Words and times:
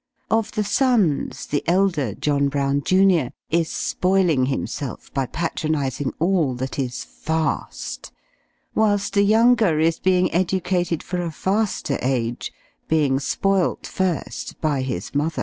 Of 0.31 0.53
the 0.53 0.63
sons, 0.63 1.45
the 1.45 1.63
elder, 1.67 2.15
John 2.15 2.49
Brown, 2.49 2.81
jun., 2.81 3.29
is 3.51 3.69
spoiling 3.69 4.47
himself 4.47 5.13
by 5.13 5.27
patronising 5.27 6.11
all 6.17 6.55
that 6.55 6.79
is 6.79 7.03
"fast;" 7.03 8.11
whilst 8.73 9.13
the 9.13 9.21
younger 9.21 9.77
is 9.79 9.99
being 9.99 10.31
educated 10.33 11.03
for 11.03 11.21
a 11.21 11.29
faster 11.29 11.99
age, 12.01 12.51
being 12.87 13.19
spoilt 13.19 13.85
first 13.85 14.59
by 14.59 14.81
his 14.81 15.13
mother. 15.13 15.39